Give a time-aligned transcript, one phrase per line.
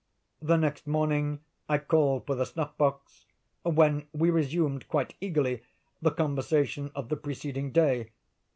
[0.41, 3.27] "The next morning I called for the snuff box,
[3.61, 5.61] when we resumed, quite eagerly,
[6.01, 8.09] the conversation of the preceding day.